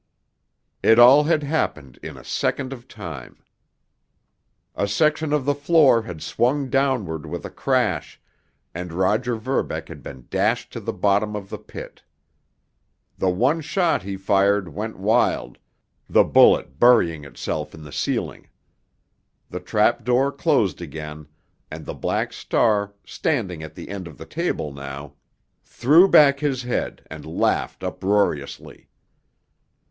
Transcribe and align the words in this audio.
It 0.81 0.97
all 0.97 1.25
had 1.25 1.43
happened 1.43 1.99
in 2.01 2.17
a 2.17 2.23
second 2.23 2.73
of 2.73 2.87
time. 2.87 3.43
A 4.73 4.87
section 4.87 5.31
of 5.31 5.45
the 5.45 5.53
floor 5.53 6.01
had 6.01 6.23
swung 6.23 6.71
downward 6.71 7.27
with 7.27 7.45
a 7.45 7.51
crash, 7.51 8.19
and 8.73 8.93
Roger 8.93 9.35
Verbeck 9.35 9.89
had 9.89 10.01
been 10.01 10.25
dashed 10.31 10.73
to 10.73 10.79
the 10.79 10.91
bottom 10.91 11.35
of 11.35 11.49
the 11.51 11.59
pit. 11.59 12.01
The 13.19 13.29
one 13.29 13.61
shot 13.61 14.01
he 14.01 14.17
fired 14.17 14.69
went 14.69 14.97
wild, 14.97 15.59
the 16.09 16.23
bullet 16.23 16.79
burying 16.79 17.23
itself 17.23 17.75
in 17.75 17.83
the 17.83 17.91
ceiling. 17.93 18.49
The 19.51 19.59
trapdoor 19.59 20.31
closed 20.31 20.81
again—and 20.81 21.85
the 21.85 21.93
Black 21.93 22.33
Star, 22.33 22.95
standing 23.05 23.61
at 23.61 23.75
the 23.75 23.89
end 23.89 24.07
of 24.07 24.17
the 24.17 24.25
table 24.25 24.73
now, 24.73 25.13
threw 25.63 26.07
back 26.07 26.39
his 26.39 26.63
head 26.63 27.05
and 27.11 27.23
laughed 27.23 27.83
uproariously. 27.83 28.89